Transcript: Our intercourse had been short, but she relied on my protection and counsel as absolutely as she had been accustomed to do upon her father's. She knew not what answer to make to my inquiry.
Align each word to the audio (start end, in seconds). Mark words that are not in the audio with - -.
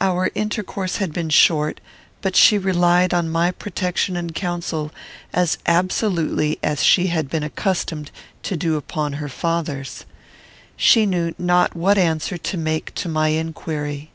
Our 0.00 0.30
intercourse 0.34 0.96
had 0.96 1.12
been 1.12 1.28
short, 1.28 1.78
but 2.22 2.34
she 2.34 2.56
relied 2.56 3.12
on 3.12 3.28
my 3.28 3.50
protection 3.50 4.16
and 4.16 4.34
counsel 4.34 4.90
as 5.30 5.58
absolutely 5.66 6.58
as 6.62 6.82
she 6.82 7.08
had 7.08 7.28
been 7.28 7.42
accustomed 7.42 8.10
to 8.44 8.56
do 8.56 8.78
upon 8.78 9.12
her 9.20 9.28
father's. 9.28 10.06
She 10.78 11.04
knew 11.04 11.34
not 11.36 11.76
what 11.76 11.98
answer 11.98 12.38
to 12.38 12.56
make 12.56 12.94
to 12.94 13.10
my 13.10 13.28
inquiry. 13.28 14.10